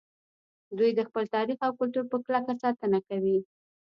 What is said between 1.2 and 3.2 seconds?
تاریخ او کلتور په کلکه ساتنه